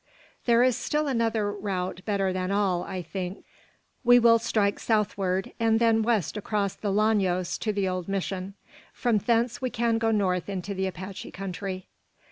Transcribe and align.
"There 0.47 0.63
is 0.63 0.75
still 0.75 1.07
another 1.07 1.51
route 1.51 2.01
better 2.05 2.33
than 2.33 2.49
all, 2.49 2.81
I 2.81 3.03
think. 3.03 3.45
We 4.03 4.17
will 4.17 4.39
strike 4.39 4.79
southward, 4.79 5.51
and 5.59 5.79
then 5.79 6.01
west 6.01 6.37
across 6.37 6.73
the 6.73 6.91
Llanos 6.91 7.55
to 7.59 7.71
the 7.71 7.87
old 7.87 8.07
mission. 8.07 8.55
From 8.93 9.19
thence 9.19 9.61
we 9.61 9.69
can 9.69 9.99
go 9.99 10.09
north 10.09 10.49
into 10.49 10.73
the 10.73 10.87
Apache 10.87 11.29
country." 11.33 11.87